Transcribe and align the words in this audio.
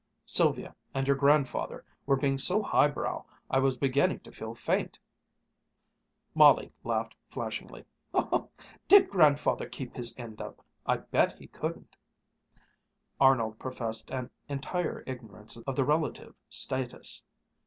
Sylvia 0.25 0.75
and 0.95 1.05
your 1.05 1.15
grandfather 1.15 1.85
were 2.07 2.15
being 2.15 2.39
so 2.39 2.63
high 2.63 2.87
brow 2.87 3.23
I 3.51 3.59
was 3.59 3.77
beginning 3.77 4.21
to 4.21 4.31
feel 4.31 4.55
faint," 4.55 4.97
Molly 6.33 6.73
laughed 6.83 7.13
flashingly. 7.29 7.85
"Did 8.87 9.11
Grandfather 9.11 9.69
keep 9.69 9.95
his 9.95 10.15
end 10.17 10.41
up? 10.41 10.65
I 10.87 10.97
bet 10.97 11.37
he 11.37 11.45
couldn't!" 11.45 11.95
Arnold 13.19 13.59
professed 13.59 14.09
an 14.09 14.31
entire 14.49 15.03
ignorance 15.05 15.57
of 15.57 15.75
the 15.75 15.85
relative 15.85 16.33
status. 16.49 17.21